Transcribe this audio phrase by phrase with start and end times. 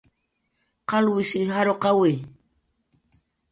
[0.89, 2.13] qalwishi jarwqawi